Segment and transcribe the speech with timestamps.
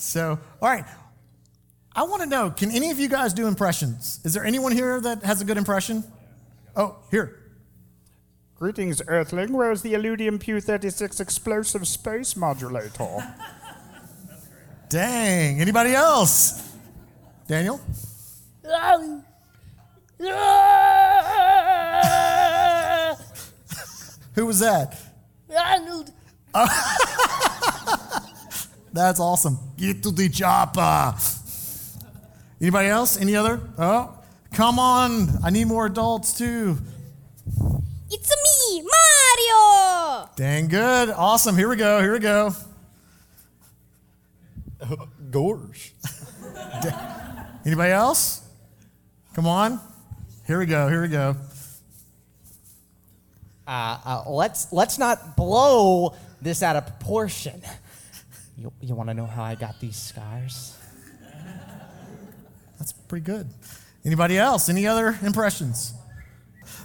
[0.00, 0.84] So, all right.
[1.92, 4.20] I want to know can any of you guys do impressions?
[4.24, 6.04] Is there anyone here that has a good impression?
[6.74, 7.36] Oh, here.
[8.56, 9.52] Greetings, Earthling.
[9.52, 13.34] Where's the Illudium Q-36 explosive space modulator?
[14.88, 15.60] Dang.
[15.60, 16.72] Anybody else?
[17.46, 17.78] Daniel?
[24.34, 24.98] Who was that?
[25.54, 26.12] Arnold.
[28.92, 29.58] That's awesome.
[29.76, 31.14] Get to the chopper.
[32.60, 33.20] Anybody else?
[33.20, 33.60] Any other?
[33.78, 34.18] Oh,
[34.52, 35.28] come on.
[35.44, 36.76] I need more adults too.
[38.10, 40.28] It's me, Mario.
[40.34, 41.10] Dang good.
[41.10, 41.56] Awesome.
[41.56, 42.00] Here we go.
[42.00, 42.52] Here we go.
[45.30, 45.94] Gorge.
[47.64, 48.42] Anybody else?
[49.34, 49.80] Come on.
[50.46, 50.88] Here we go.
[50.88, 51.36] Here we go.
[53.66, 57.62] Uh, uh, let's let's not blow this out of proportion.
[58.60, 60.76] You, you want to know how I got these scars?
[62.78, 63.48] That's pretty good.
[64.04, 64.68] Anybody else?
[64.68, 65.94] Any other impressions?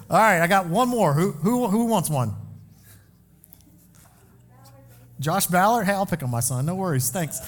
[0.09, 1.13] All right, I got one more.
[1.13, 2.33] Who, who, who wants one?
[5.19, 5.85] Josh Ballard?
[5.85, 6.65] Hey, I'll pick on my son.
[6.65, 7.09] No worries.
[7.09, 7.41] Thanks.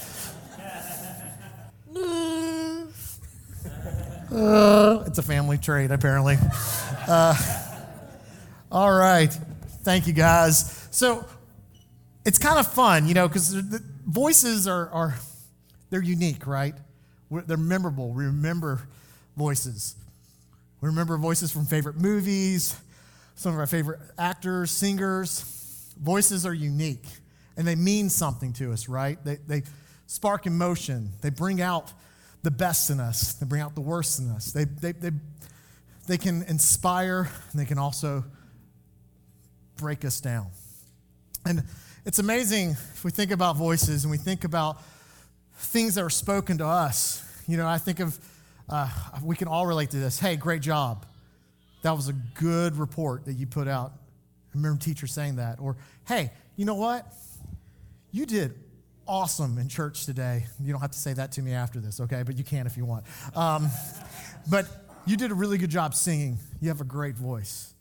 [4.29, 6.37] Uh, it's a family trait, apparently.
[7.07, 7.33] Uh,
[8.69, 9.31] all right.
[9.83, 10.85] Thank you, guys.
[10.91, 11.25] So
[12.25, 15.15] it's kind of fun, you know, because the voices are, are
[15.89, 16.73] they're unique, right?
[17.29, 18.09] They're memorable.
[18.09, 18.87] We remember
[19.35, 19.95] voices.
[20.81, 22.75] We remember voices from favorite movies,
[23.35, 25.93] some of our favorite actors, singers.
[26.01, 27.05] Voices are unique
[27.57, 29.17] and they mean something to us, right?
[29.23, 29.63] They, they
[30.05, 31.91] spark emotion, they bring out
[32.43, 34.51] the best in us, they bring out the worst in us.
[34.51, 35.11] They, they, they,
[36.07, 38.23] they can inspire and they can also
[39.75, 40.47] break us down.
[41.45, 41.63] And
[42.07, 44.81] it's amazing if we think about voices and we think about
[45.55, 47.21] things that are spoken to us.
[47.49, 48.17] You know, I think of,
[48.69, 48.89] uh,
[49.21, 50.17] we can all relate to this.
[50.17, 51.05] Hey, great job.
[51.81, 53.91] That was a good report that you put out.
[53.91, 55.59] I remember teacher saying that.
[55.59, 55.75] Or,
[56.07, 57.05] hey, you know what?
[58.11, 58.55] You did
[59.05, 60.45] awesome in church today.
[60.61, 62.23] You don't have to say that to me after this, okay?
[62.23, 63.03] But you can if you want.
[63.35, 63.69] Um,
[64.49, 64.65] but
[65.05, 66.39] you did a really good job singing.
[66.61, 67.73] You have a great voice.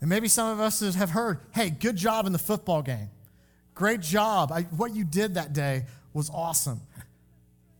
[0.00, 3.10] And maybe some of us have heard, hey, good job in the football game.
[3.74, 4.52] Great job.
[4.52, 6.80] I, what you did that day was awesome.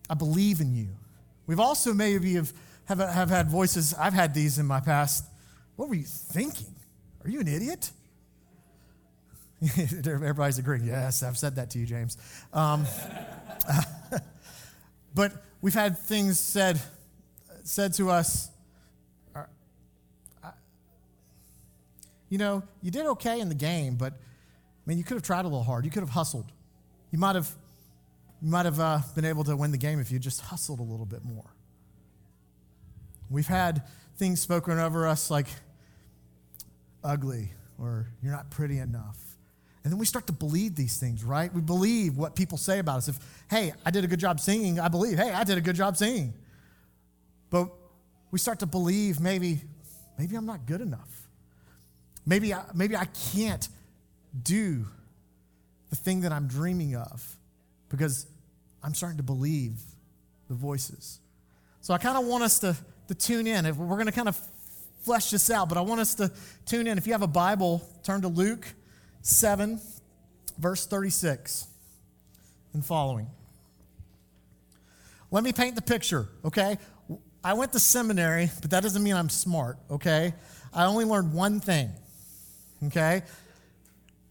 [0.09, 0.89] I believe in you.
[1.47, 2.53] We've also maybe have,
[2.87, 5.25] have, have had voices, I've had these in my past.
[5.77, 6.75] What were you thinking?
[7.25, 7.91] Are you an idiot?
[9.79, 10.85] Everybody's agreeing.
[10.85, 12.17] Yes, I've said that to you, James.
[12.53, 12.87] Um,
[15.15, 16.81] but we've had things said,
[17.63, 18.49] said to us,
[19.35, 19.43] uh,
[22.31, 24.15] you know, you did okay in the game, but
[24.87, 25.85] mean, you could have tried a little hard.
[25.85, 26.51] You could have hustled.
[27.11, 27.51] You might have,
[28.41, 30.85] you might have uh, been able to win the game if you just hustled a
[30.85, 31.55] little bit more.
[33.29, 33.83] We've had
[34.17, 35.47] things spoken over us like
[37.03, 39.19] ugly or you're not pretty enough.
[39.83, 41.53] And then we start to believe these things, right?
[41.55, 43.09] We believe what people say about us.
[43.09, 43.19] If,
[43.51, 45.97] hey, I did a good job singing, I believe, hey, I did a good job
[45.97, 46.35] singing.
[47.49, 47.71] But
[48.31, 49.63] we start to believe maybe,
[50.19, 51.29] maybe I'm not good enough.
[52.27, 53.67] Maybe I, maybe I can't
[54.43, 54.87] do
[55.91, 57.37] the thing that I'm dreaming of
[57.89, 58.27] because
[58.83, 59.81] I'm starting to believe
[60.49, 61.21] the voices.
[61.81, 62.77] So I kind of want us to,
[63.09, 63.67] to tune in.
[63.67, 64.41] If we're going to kind of
[65.03, 66.31] flesh this out, but I want us to
[66.67, 66.99] tune in.
[66.99, 68.67] If you have a Bible, turn to Luke
[69.23, 69.81] 7,
[70.59, 71.67] verse 36
[72.75, 73.29] and following.
[75.31, 76.79] Let me paint the picture, okay?
[77.43, 80.35] I went to seminary, but that doesn't mean I'm smart, okay?
[80.73, 81.91] I only learned one thing,
[82.87, 83.23] okay?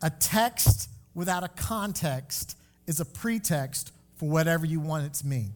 [0.02, 5.54] A text without a context is a pretext for whatever you want it to mean.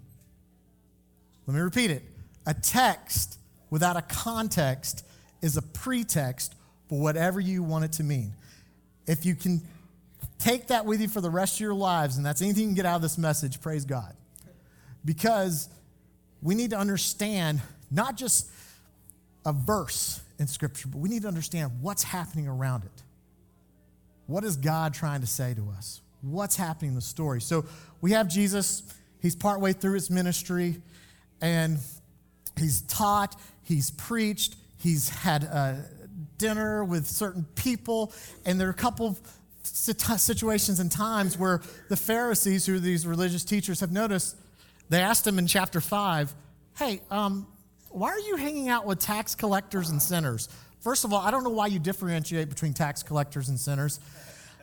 [1.48, 2.04] Let me repeat it.
[2.46, 3.38] A text
[3.70, 5.06] without a context
[5.42, 6.56] is a pretext
[6.90, 8.34] for whatever you want it to mean.
[9.08, 9.62] If you can
[10.40, 12.76] take that with you for the rest of your lives, and that's anything you can
[12.76, 14.16] get out of this message, praise God.
[15.06, 15.70] Because
[16.42, 17.62] we need to understand
[17.92, 18.50] not just
[19.46, 23.03] a verse in Scripture, but we need to understand what's happening around it.
[24.28, 26.02] What is God trying to say to us?
[26.22, 27.42] What's happening in the story?
[27.42, 27.66] So
[28.02, 28.84] we have Jesus,
[29.20, 30.82] he's partway through his ministry,
[31.42, 31.80] and
[32.58, 35.86] he's taught, he's preached, he's had a
[36.38, 38.14] dinner with certain people,
[38.46, 39.20] and there are a couple of
[39.64, 44.36] situations and times where the Pharisees, who are these religious teachers, have noticed.
[44.90, 46.34] They asked him in chapter five,
[46.78, 47.48] "Hey, um,
[47.90, 50.50] why are you hanging out with tax collectors and sinners?"
[50.84, 54.02] First of all, I don't know why you differentiate between tax collectors and sinners.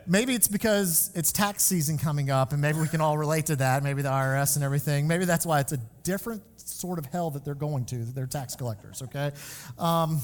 [0.06, 3.56] maybe it's because it's tax season coming up and maybe we can all relate to
[3.56, 3.82] that.
[3.82, 5.08] Maybe the IRS and everything.
[5.08, 8.26] Maybe that's why it's a different sort of hell that they're going to, that they're
[8.26, 9.32] tax collectors, okay?
[9.78, 10.20] Um,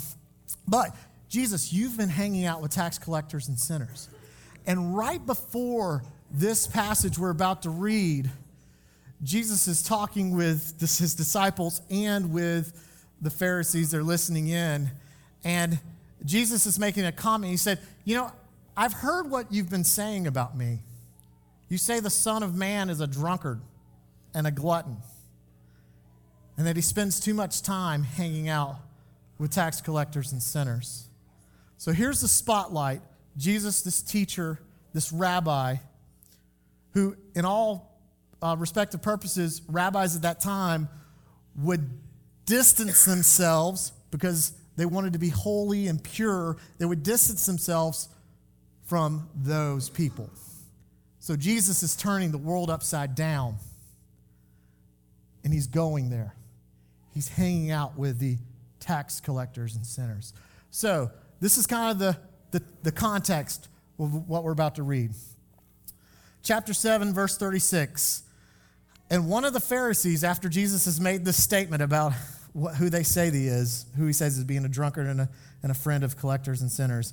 [0.69, 0.95] but
[1.31, 4.11] Jesus, you've been hanging out with tax collectors and sinners.
[4.67, 8.31] And right before this passage we're about to read,
[9.23, 12.83] Jesus is talking with his disciples and with
[13.23, 13.93] the Pharisees.
[13.93, 14.91] They're listening in.
[15.47, 15.79] And
[16.25, 17.53] Jesus is making a comment.
[17.53, 18.33] He said, You know,
[18.77, 20.81] I've heard what you've been saying about me.
[21.69, 23.61] You say the Son of Man is a drunkard
[24.35, 24.97] and a glutton,
[26.57, 28.75] and that he spends too much time hanging out
[29.39, 31.09] with tax collectors and sinners.
[31.79, 33.03] So here's the spotlight
[33.37, 34.59] Jesus, this teacher,
[34.95, 35.77] this rabbi,
[36.93, 38.01] who, in all
[38.43, 40.89] uh, respective purposes, rabbis at that time
[41.55, 41.89] would
[42.47, 46.56] distance themselves because they wanted to be holy and pure.
[46.78, 48.08] They would distance themselves
[48.84, 50.31] from those people.
[51.19, 53.56] So Jesus is turning the world upside down
[55.43, 56.34] and he's going there.
[57.14, 58.37] He's hanging out with the
[58.81, 60.32] tax collectors and sinners.
[60.70, 62.17] So, this is kind of the,
[62.50, 63.69] the, the context
[63.99, 65.12] of what we're about to read.
[66.43, 68.23] Chapter 7, verse 36.
[69.11, 72.12] And one of the Pharisees, after Jesus has made this statement about
[72.56, 75.29] what, who they say he is, who he says is being a drunkard and a,
[75.62, 77.12] and a friend of collectors and sinners,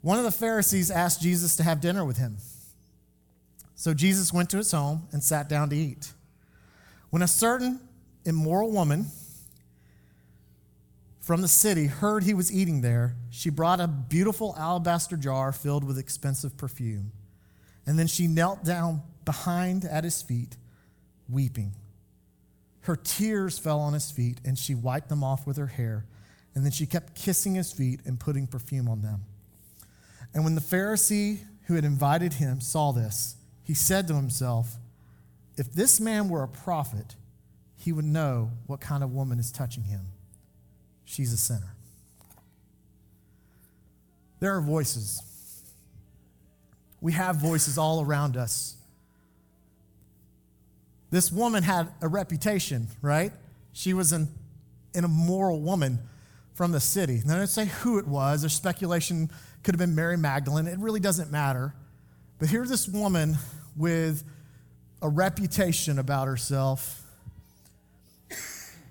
[0.00, 2.38] one of the Pharisees asked Jesus to have dinner with him.
[3.76, 6.12] So Jesus went to his home and sat down to eat.
[7.10, 7.78] When a certain
[8.24, 9.06] immoral woman
[11.20, 15.84] from the city heard he was eating there, she brought a beautiful alabaster jar filled
[15.84, 17.12] with expensive perfume.
[17.86, 20.56] And then she knelt down behind at his feet,
[21.28, 21.74] weeping.
[22.84, 26.06] Her tears fell on his feet, and she wiped them off with her hair.
[26.54, 29.24] And then she kept kissing his feet and putting perfume on them.
[30.32, 34.76] And when the Pharisee who had invited him saw this, he said to himself,
[35.56, 37.16] If this man were a prophet,
[37.76, 40.06] he would know what kind of woman is touching him
[41.04, 41.74] she's a sinner.
[44.40, 45.22] There are voices.
[47.00, 48.76] We have voices all around us.
[51.14, 53.30] This woman had a reputation, right?
[53.72, 54.26] She was an,
[54.96, 56.00] an immoral woman
[56.54, 57.22] from the city.
[57.24, 58.42] Now, I don't say who it was.
[58.42, 59.30] There's speculation
[59.62, 60.66] could have been Mary Magdalene.
[60.66, 61.72] It really doesn't matter.
[62.40, 63.36] But here's this woman
[63.76, 64.24] with
[65.02, 67.00] a reputation about herself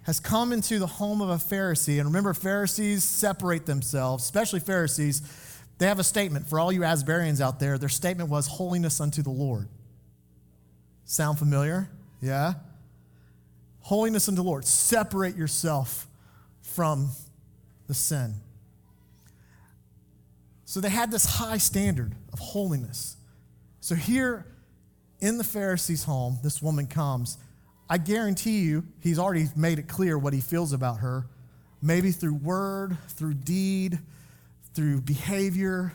[0.03, 1.97] has come into the home of a Pharisee.
[1.97, 5.21] And remember, Pharisees separate themselves, especially Pharisees.
[5.77, 7.77] They have a statement for all you Asburyans out there.
[7.77, 9.67] Their statement was holiness unto the Lord.
[11.03, 11.89] Sound familiar?
[12.23, 12.53] Yeah?
[13.81, 14.63] Holiness unto the Lord.
[14.63, 16.07] Separate yourself
[16.61, 17.09] from
[17.87, 18.35] the sin.
[20.63, 23.17] So they had this high standard of holiness.
[23.81, 24.45] So here
[25.19, 27.37] in the Pharisee's home, this woman comes
[27.89, 31.27] I guarantee you, he's already made it clear what he feels about her,
[31.81, 33.99] maybe through word, through deed,
[34.73, 35.93] through behavior,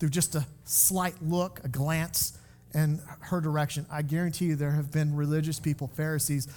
[0.00, 2.36] through just a slight look, a glance
[2.74, 3.86] in her direction.
[3.90, 6.48] I guarantee you there have been religious people, Pharisees,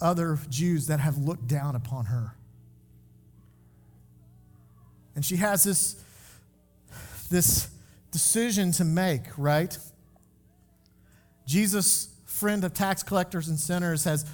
[0.00, 2.34] other Jews that have looked down upon her.
[5.14, 6.02] And she has this,
[7.30, 7.68] this
[8.10, 9.76] decision to make, right?
[11.46, 14.24] Jesus friend of tax collectors and sinners has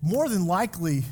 [0.00, 1.02] more than likely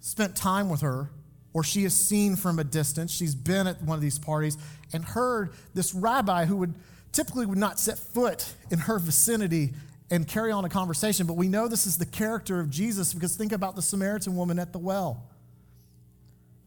[0.00, 1.08] spent time with her,
[1.54, 3.10] or she has seen from a distance.
[3.10, 4.58] She's been at one of these parties
[4.92, 6.74] and heard this rabbi who would
[7.14, 9.72] typically would not set foot in her vicinity
[10.10, 11.26] and carry on a conversation.
[11.26, 14.58] But we know this is the character of Jesus because think about the Samaritan woman
[14.58, 15.22] at the well.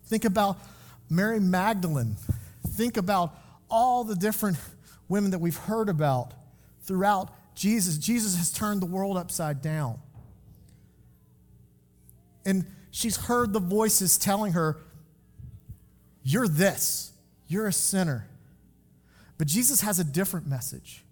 [0.05, 0.57] Think about
[1.09, 2.15] Mary Magdalene.
[2.67, 3.35] Think about
[3.69, 4.57] all the different
[5.09, 6.33] women that we've heard about
[6.83, 9.99] throughout Jesus, Jesus has turned the world upside down.
[12.45, 14.77] And she's heard the voices telling her,
[16.23, 17.11] You're this,
[17.47, 18.27] you're a sinner.
[19.37, 21.03] But Jesus has a different message.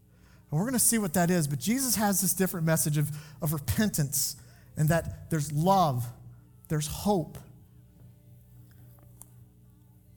[0.50, 1.48] And we're going to see what that is.
[1.48, 4.36] But Jesus has this different message of, of repentance
[4.78, 6.06] and that there's love,
[6.68, 7.38] there's hope.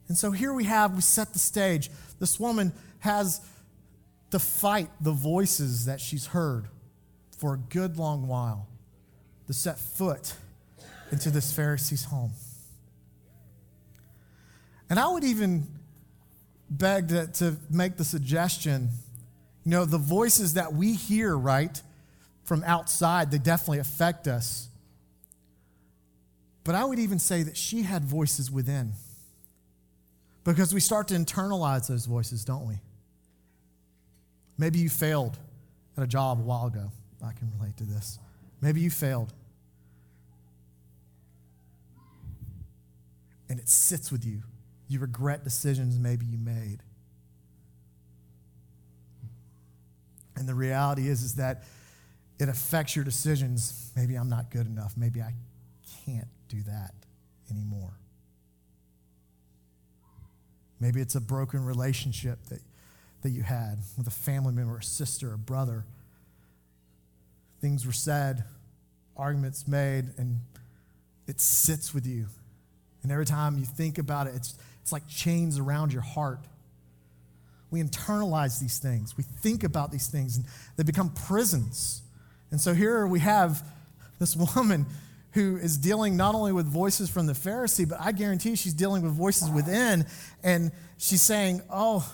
[0.07, 1.89] And so here we have, we set the stage.
[2.19, 3.41] This woman has
[4.31, 6.67] to fight the voices that she's heard
[7.37, 8.67] for a good long while
[9.47, 10.33] to set foot
[11.11, 12.31] into this Pharisee's home.
[14.89, 15.67] And I would even
[16.69, 18.89] beg to, to make the suggestion
[19.69, 21.79] you know, the voices that we hear, right,
[22.43, 24.67] from outside, they definitely affect us.
[26.63, 28.93] But I would even say that she had voices within.
[30.43, 32.75] Because we start to internalize those voices, don't we?
[34.57, 35.37] Maybe you failed
[35.95, 36.91] at a job a while ago.
[37.23, 38.17] I can relate to this.
[38.61, 39.33] Maybe you failed.
[43.49, 44.41] And it sits with you.
[44.89, 46.79] You regret decisions maybe you made.
[50.35, 51.63] And the reality is, is that
[52.39, 53.91] it affects your decisions.
[53.95, 54.95] Maybe I'm not good enough.
[54.97, 55.33] Maybe I
[56.05, 56.93] can't do that
[57.51, 57.93] anymore.
[60.79, 62.61] Maybe it's a broken relationship that,
[63.21, 65.85] that you had with a family member, a sister, a brother.
[67.61, 68.45] Things were said,
[69.17, 70.39] arguments made, and
[71.27, 72.27] it sits with you.
[73.03, 74.57] And every time you think about it, it's,
[74.89, 76.39] it's like chains around your heart.
[77.69, 80.45] We internalize these things, we think about these things, and
[80.77, 82.01] they become prisons.
[82.49, 83.63] And so here we have
[84.17, 84.87] this woman
[85.33, 89.03] who is dealing not only with voices from the Pharisee, but I guarantee she's dealing
[89.03, 90.07] with voices within.
[90.41, 92.11] And she's saying, Oh,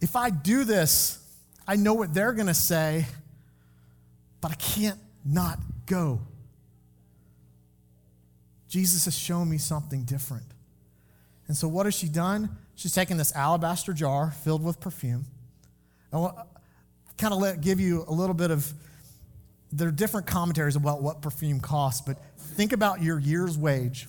[0.00, 1.22] if I do this,
[1.68, 3.04] I know what they're going to say,
[4.40, 6.22] but I can't not go.
[8.66, 10.55] Jesus has shown me something different.
[11.48, 12.50] And so, what has she done?
[12.74, 15.26] She's taken this alabaster jar filled with perfume.
[16.12, 16.36] I want
[17.18, 18.72] kind of let give you a little bit of
[19.72, 24.06] there are different commentaries about what perfume costs, but think about your year's wage.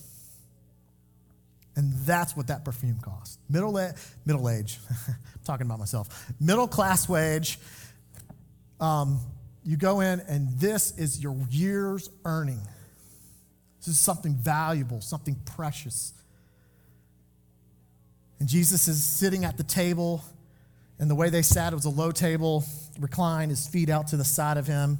[1.75, 3.37] And that's what that perfume costs.
[3.49, 3.79] Middle,
[4.25, 5.15] middle age, I'm
[5.45, 6.31] talking about myself.
[6.39, 7.59] Middle class wage.
[8.79, 9.19] Um,
[9.63, 12.61] you go in, and this is your year's earning.
[13.79, 16.13] This is something valuable, something precious.
[18.39, 20.23] And Jesus is sitting at the table,
[20.99, 22.63] and the way they sat, it was a low table,
[22.99, 24.99] reclined, his feet out to the side of him.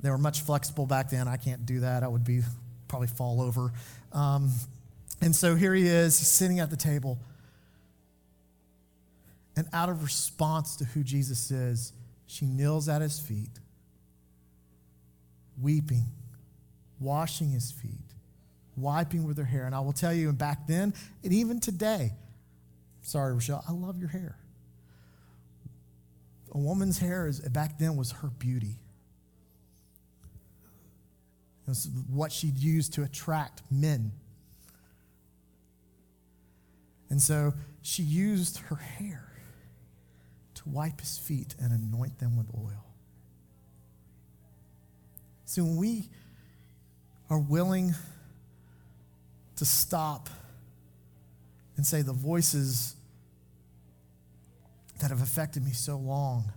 [0.00, 1.26] They were much flexible back then.
[1.26, 2.02] I can't do that.
[2.02, 2.42] I would be
[2.88, 3.72] probably fall over.
[4.12, 4.50] Um,
[5.20, 7.18] and so here he is, he's sitting at the table.
[9.56, 11.92] And out of response to who Jesus is,
[12.26, 13.50] she kneels at his feet,
[15.60, 16.04] weeping,
[17.00, 17.90] washing his feet,
[18.76, 19.64] wiping with her hair.
[19.64, 20.92] And I will tell you, and back then,
[21.24, 22.12] and even today,
[23.06, 24.36] sorry, Rochelle, I love your hair.
[26.52, 28.80] A woman's hair is back then was her beauty.
[31.66, 34.12] It was what she'd used to attract men.
[37.08, 39.32] And so she used her hair
[40.54, 42.84] to wipe his feet and anoint them with oil.
[45.44, 46.08] See, when we
[47.30, 47.94] are willing
[49.56, 50.28] to stop
[51.76, 52.95] and say, the voices
[55.00, 56.52] that have affected me so long,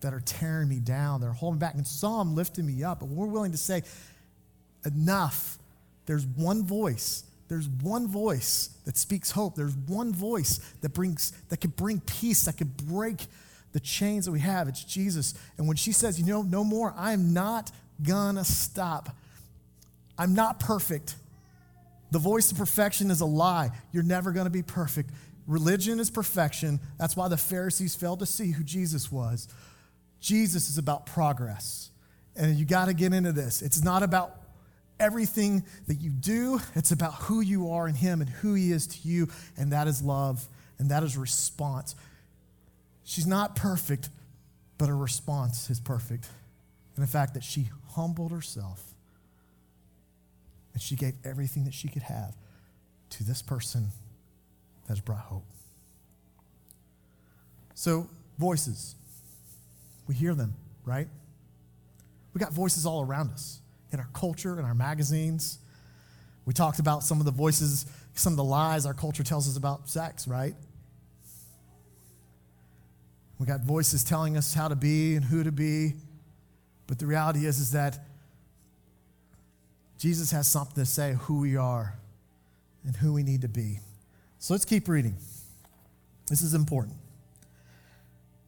[0.00, 3.00] that are tearing me down, they're holding back, and some lifting me up.
[3.00, 3.82] But we're willing to say,
[4.84, 5.58] enough.
[6.06, 7.24] There's one voice.
[7.48, 9.56] There's one voice that speaks hope.
[9.56, 13.26] There's one voice that brings that can bring peace, that can break
[13.72, 14.68] the chains that we have.
[14.68, 15.34] It's Jesus.
[15.58, 17.70] And when she says, you know, no more, I'm not
[18.02, 19.16] gonna stop.
[20.16, 21.16] I'm not perfect.
[22.10, 23.70] The voice of perfection is a lie.
[23.92, 25.10] You're never gonna be perfect.
[25.50, 26.78] Religion is perfection.
[26.96, 29.48] That's why the Pharisees failed to see who Jesus was.
[30.20, 31.90] Jesus is about progress.
[32.36, 33.60] And you got to get into this.
[33.60, 34.36] It's not about
[35.00, 38.86] everything that you do, it's about who you are in Him and who He is
[38.86, 39.26] to you.
[39.56, 40.46] And that is love,
[40.78, 41.96] and that is response.
[43.02, 44.08] She's not perfect,
[44.78, 46.28] but her response is perfect.
[46.94, 48.94] And the fact that she humbled herself
[50.74, 52.36] and she gave everything that she could have
[53.10, 53.88] to this person
[54.90, 55.44] has brought hope.
[57.74, 58.96] So, voices.
[60.08, 60.54] We hear them,
[60.84, 61.06] right?
[62.34, 63.60] We got voices all around us
[63.92, 65.58] in our culture, in our magazines.
[66.44, 69.56] We talked about some of the voices, some of the lies our culture tells us
[69.56, 70.54] about sex, right?
[73.38, 75.94] We got voices telling us how to be and who to be.
[76.88, 78.04] But the reality is, is that
[79.98, 81.94] Jesus has something to say who we are
[82.84, 83.78] and who we need to be.
[84.40, 85.14] So let's keep reading.
[86.28, 86.96] This is important.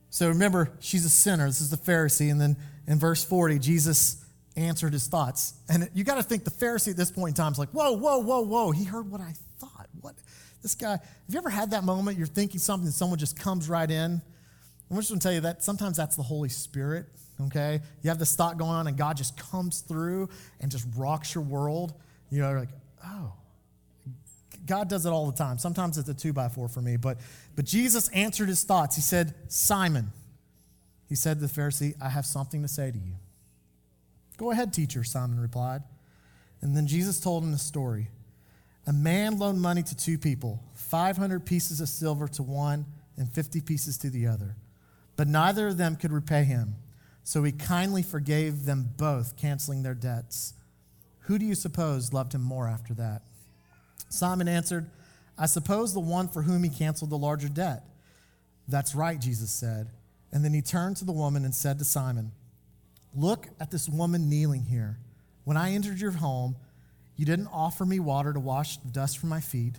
[0.09, 1.47] So remember, she's a sinner.
[1.47, 2.31] This is the Pharisee.
[2.31, 2.57] And then
[2.87, 4.25] in verse 40, Jesus
[4.57, 5.53] answered his thoughts.
[5.69, 7.93] And you got to think the Pharisee at this point in time is like, whoa,
[7.93, 8.71] whoa, whoa, whoa.
[8.71, 9.87] He heard what I thought.
[10.01, 10.15] What?
[10.63, 13.69] This guy, have you ever had that moment you're thinking something and someone just comes
[13.69, 14.23] right in?
[14.91, 17.07] I'm just going to tell you that sometimes that's the Holy Spirit,
[17.49, 17.81] okay?
[18.03, 20.31] You have this thought going on and God just comes through
[20.61, 21.93] and just rocks your world.
[22.31, 22.71] You know, like,
[23.07, 23.35] oh,
[24.65, 25.59] God does it all the time.
[25.59, 26.97] Sometimes it's a two by four for me.
[26.97, 27.19] But,
[27.57, 28.97] but Jesus answered his thoughts.
[28.97, 30.13] He said, Simon,
[31.09, 33.15] he said to the Pharisee, I have something to say to you.
[34.37, 35.83] Go ahead, teacher, Simon replied.
[36.61, 38.09] And then Jesus told him the story.
[38.87, 43.61] A man loaned money to two people, 500 pieces of silver to one and 50
[43.61, 44.57] pieces to the other.
[45.17, 46.77] But neither of them could repay him.
[47.25, 50.55] So he kindly forgave them both, canceling their debts.
[51.27, 53.23] Who do you suppose loved him more after that?
[54.13, 54.91] Simon answered,
[55.39, 57.85] I suppose the one for whom he canceled the larger debt.
[58.69, 59.89] That's right, Jesus said.
[60.31, 62.33] And then he turned to the woman and said to Simon,
[63.15, 64.99] Look at this woman kneeling here.
[65.45, 66.57] When I entered your home,
[67.17, 69.75] you didn't offer me water to wash the dust from my feet,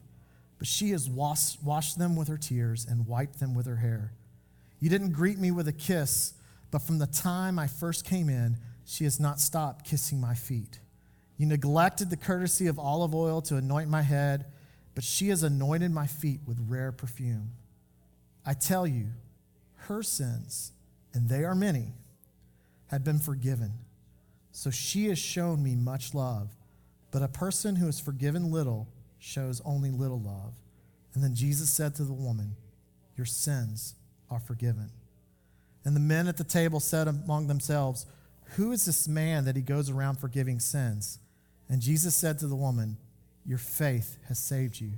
[0.59, 4.13] but she has washed, them with her tears and wiped them with her hair.
[4.79, 6.33] You didn't greet me with a kiss,
[6.71, 10.79] but from the time I first came in, she has not stopped kissing my feet.
[11.37, 14.45] You neglected the courtesy of olive oil to anoint my head,
[14.95, 17.51] but she has anointed my feet with rare perfume.
[18.45, 19.07] I tell you,
[19.75, 20.71] her sins,
[21.13, 21.93] and they are many,
[22.87, 23.73] have been forgiven.
[24.51, 26.49] So she has shown me much love.
[27.11, 28.87] But a person who is forgiven little
[29.19, 30.53] shows only little love.
[31.13, 32.55] And then Jesus said to the woman,
[33.15, 33.95] Your sins
[34.29, 34.89] are forgiven.
[35.85, 38.05] And the men at the table said among themselves,
[38.55, 41.19] Who is this man that he goes around forgiving sins?
[41.69, 42.97] And Jesus said to the woman,
[43.45, 44.91] Your faith has saved you.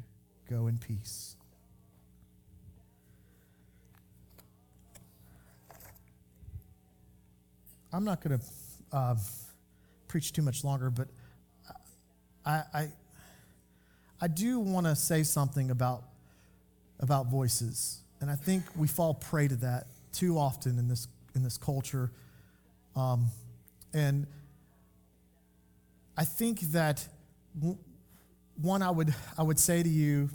[0.50, 1.36] Go in peace.
[7.92, 8.46] I'm not going to
[8.92, 9.16] uh,
[10.10, 11.08] preach too much longer, but
[12.46, 12.88] I, I,
[14.20, 16.04] I do want to say something about,
[17.00, 18.02] about voices.
[18.20, 22.12] And I think we fall prey to that too often in this, in this culture.
[22.96, 23.28] Um,
[23.94, 24.28] and
[26.18, 27.08] I think that
[27.60, 27.78] w-
[28.62, 30.30] one I would, I would say to you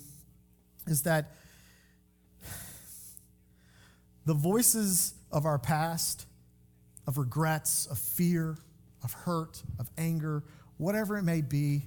[0.86, 1.32] is that
[4.26, 6.26] the voices of our past,
[7.06, 8.58] of regrets, of fear,
[9.02, 10.42] of hurt, of anger,
[10.76, 11.82] whatever it may be,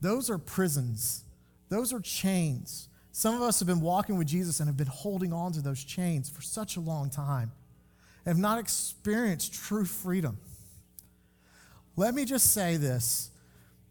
[0.00, 1.24] those are prisons.
[1.68, 2.88] Those are chains.
[3.12, 5.82] Some of us have been walking with Jesus and have been holding on to those
[5.82, 7.52] chains for such a long time
[8.26, 10.38] have not experienced true freedom.
[11.98, 13.28] Let me just say this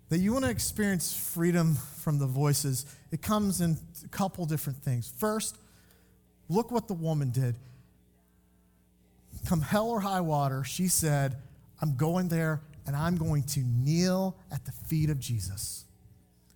[0.07, 4.81] that you want to experience freedom from the voices, it comes in a couple different
[4.81, 5.11] things.
[5.17, 5.57] First,
[6.47, 7.55] look what the woman did.
[9.45, 11.35] Come hell or high water, she said,
[11.81, 15.83] I'm going there and I'm going to kneel at the feet of Jesus.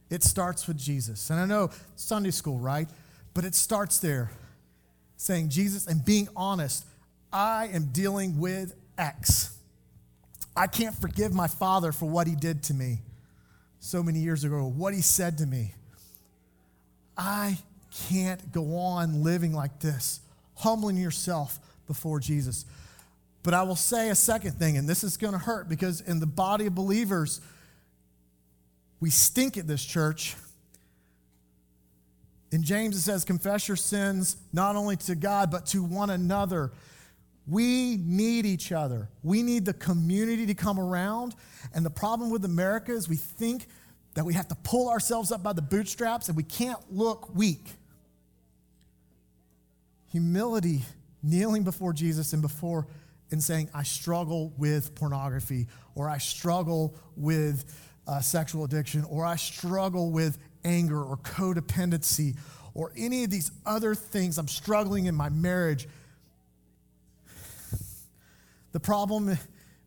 [0.10, 1.30] It starts with Jesus.
[1.32, 2.88] And I know Sunday school, right?
[3.34, 4.32] But it starts there
[5.18, 6.86] saying, Jesus, and being honest,
[7.34, 9.58] I am dealing with X.
[10.56, 13.00] I can't forgive my father for what he did to me
[13.80, 15.74] so many years ago, what he said to me.
[17.18, 17.58] I
[18.10, 20.22] can't go on living like this,
[20.56, 22.66] humbling yourself before Jesus.
[23.44, 26.20] But I will say a second thing, and this is going to hurt because in
[26.20, 27.42] the body of believers,
[29.00, 30.36] we stink at this church.
[32.52, 36.72] In James, it says, Confess your sins not only to God, but to one another.
[37.52, 39.10] We need each other.
[39.24, 41.36] We need the community to come around.
[41.74, 43.68] And the problem with America is we think
[44.14, 47.72] that we have to pull ourselves up by the bootstraps and we can't look weak.
[50.14, 50.84] Humility,
[51.22, 52.88] kneeling before Jesus and before
[53.32, 57.66] and saying, I struggle with pornography, or I struggle with
[58.08, 62.38] uh, sexual addiction, or I struggle with anger or codependency,
[62.74, 64.38] or any of these other things.
[64.38, 65.90] I'm struggling in my marriage.
[68.72, 69.38] The problem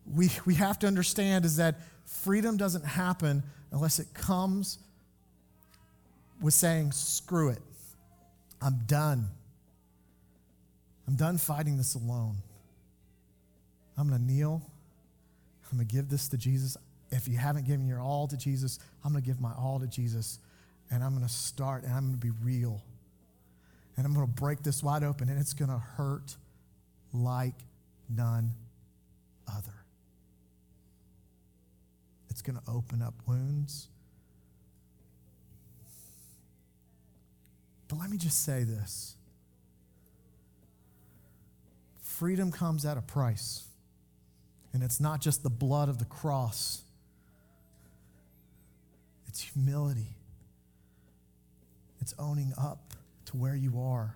[0.05, 4.77] we, we have to understand is that freedom doesn't happen unless it comes
[6.41, 7.61] with saying, screw it.
[8.61, 9.29] I'm done.
[11.07, 12.37] I'm done fighting this alone.
[13.97, 14.61] I'm going to kneel.
[15.71, 16.77] I'm going to give this to Jesus.
[17.11, 19.87] If you haven't given your all to Jesus, I'm going to give my all to
[19.87, 20.39] Jesus.
[20.91, 22.83] And I'm going to start and I'm going to be real.
[23.97, 26.35] And I'm going to break this wide open and it's going to hurt
[27.13, 27.55] like
[28.09, 28.51] none
[29.47, 29.73] other.
[32.29, 33.87] It's going to open up wounds.
[37.87, 39.15] But let me just say this
[42.01, 43.63] freedom comes at a price.
[44.73, 46.81] And it's not just the blood of the cross,
[49.27, 50.17] it's humility.
[52.01, 52.93] It's owning up
[53.27, 54.15] to where you are.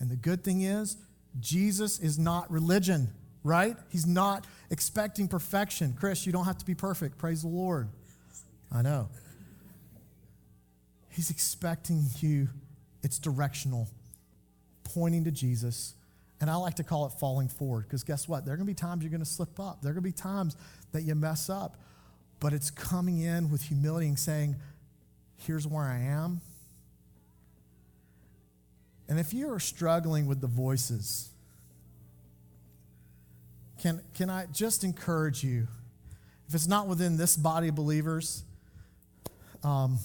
[0.00, 0.96] And the good thing is,
[1.38, 3.10] Jesus is not religion,
[3.46, 3.76] right?
[3.88, 5.94] He's not expecting perfection.
[5.98, 7.16] Chris, you don't have to be perfect.
[7.16, 7.88] Praise the Lord.
[8.72, 9.08] I know.
[11.08, 12.48] He's expecting you,
[13.02, 13.88] it's directional,
[14.84, 15.94] pointing to Jesus.
[16.40, 18.44] And I like to call it falling forward because guess what?
[18.44, 19.80] There are going to be times you're going to slip up.
[19.80, 20.56] There are going to be times
[20.92, 21.78] that you mess up.
[22.40, 24.56] But it's coming in with humility and saying,
[25.38, 26.42] here's where I am.
[29.08, 31.30] And if you are struggling with the voices,
[33.80, 35.68] can, can I just encourage you?
[36.48, 38.44] If it's not within this body of believers,
[39.64, 39.98] um,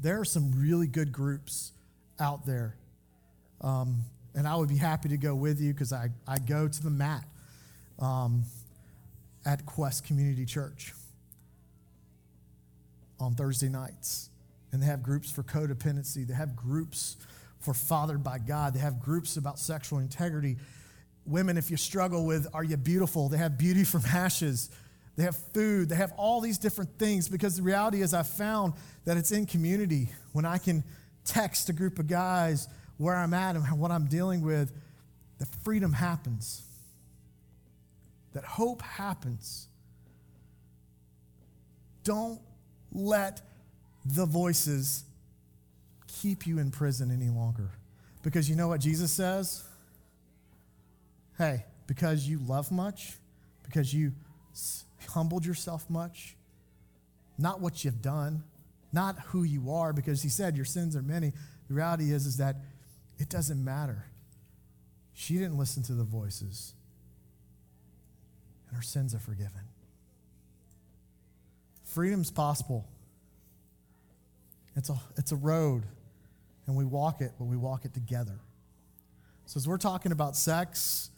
[0.00, 1.72] there are some really good groups
[2.18, 2.74] out there.
[3.60, 4.02] Um,
[4.34, 6.90] and I would be happy to go with you because I, I go to the
[6.90, 7.24] mat
[7.98, 8.44] um,
[9.44, 10.92] at Quest Community Church
[13.20, 14.30] on Thursday nights.
[14.72, 17.16] And they have groups for codependency, they have groups
[17.60, 20.56] for fathered by God, they have groups about sexual integrity.
[21.24, 24.70] Women, if you struggle with are you beautiful, they have beauty from ashes.
[25.16, 28.72] They have food, they have all these different things because the reality is, I've found
[29.04, 30.82] that it's in community when I can
[31.24, 34.72] text a group of guys where I'm at and what I'm dealing with,
[35.38, 36.62] that freedom happens,
[38.32, 39.66] that hope happens.
[42.04, 42.40] Don't
[42.90, 43.42] let
[44.04, 45.04] the voices
[46.06, 47.70] keep you in prison any longer.
[48.22, 49.64] Because you know what Jesus says?
[51.42, 53.14] Hey, because you love much,
[53.64, 54.12] because you
[55.08, 56.36] humbled yourself much,
[57.36, 58.44] not what you've done,
[58.92, 61.32] not who you are, because he said your sins are many.
[61.66, 62.58] The reality is, is that
[63.18, 64.04] it doesn't matter.
[65.14, 66.74] She didn't listen to the voices,
[68.68, 69.62] and her sins are forgiven.
[71.82, 72.86] Freedom's possible.
[74.76, 75.86] It's a, it's a road,
[76.68, 78.38] and we walk it, but we walk it together.
[79.46, 81.10] So, as we're talking about sex,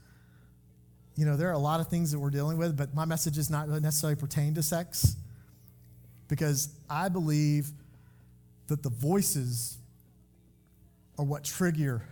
[1.16, 3.38] you know, there are a lot of things that we're dealing with, but my message
[3.38, 5.16] is not necessarily pertain to sex
[6.28, 7.70] because I believe
[8.66, 9.78] that the voices
[11.18, 12.02] are what trigger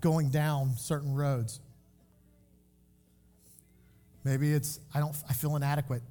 [0.00, 1.60] going down certain roads.
[4.24, 6.02] Maybe it's I don't I feel inadequate.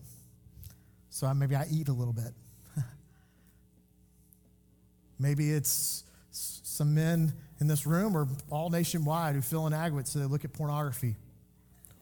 [1.10, 2.34] So I, maybe I eat a little bit.
[5.20, 10.26] maybe it's some men in this room or all nationwide who feel inadequate so they
[10.26, 11.18] look at pornography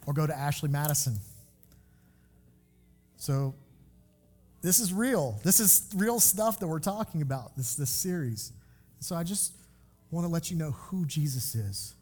[0.08, 1.18] or go to Ashley Madison.
[3.18, 3.54] So
[4.62, 5.40] this is real.
[5.44, 8.54] This is real stuff that we're talking about, this, this series.
[9.00, 9.54] So I just
[10.10, 11.94] want to let you know who Jesus is.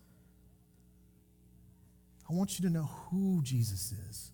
[2.29, 4.31] I want you to know who Jesus is.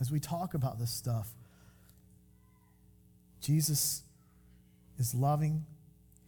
[0.00, 1.28] As we talk about this stuff,
[3.40, 4.02] Jesus
[4.98, 5.64] is loving,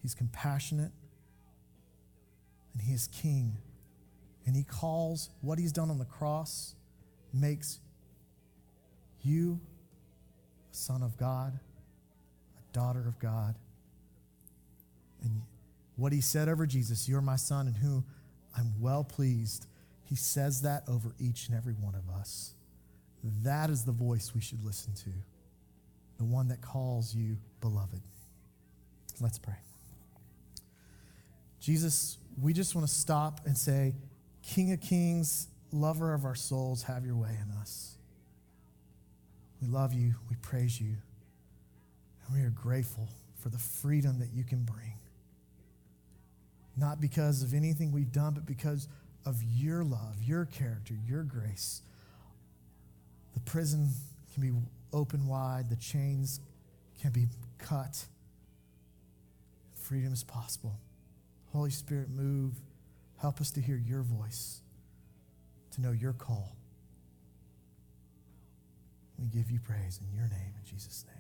[0.02, 0.92] he's compassionate,
[2.72, 3.56] and he is king.
[4.46, 6.74] And he calls what he's done on the cross
[7.32, 7.78] makes
[9.22, 9.60] you
[10.72, 11.58] a son of God,
[12.58, 13.54] a daughter of God.
[15.22, 15.42] And
[15.96, 18.04] what he said over Jesus, You're my son in whom
[18.56, 19.66] I'm well pleased.
[20.04, 22.54] He says that over each and every one of us.
[23.42, 25.10] That is the voice we should listen to,
[26.18, 28.00] the one that calls you beloved.
[29.20, 29.58] Let's pray.
[31.60, 33.94] Jesus, we just want to stop and say,
[34.50, 37.94] King of kings, lover of our souls, have your way in us.
[39.62, 40.96] We love you, we praise you,
[42.26, 44.94] and we are grateful for the freedom that you can bring.
[46.76, 48.88] Not because of anything we've done, but because
[49.24, 51.82] of your love, your character, your grace.
[53.34, 53.90] The prison
[54.34, 54.50] can be
[54.92, 56.40] open wide, the chains
[57.00, 58.04] can be cut.
[59.76, 60.74] Freedom is possible.
[61.52, 62.54] Holy Spirit, move.
[63.20, 64.62] Help us to hear your voice,
[65.72, 66.56] to know your call.
[69.18, 71.19] We give you praise in your name, in Jesus' name.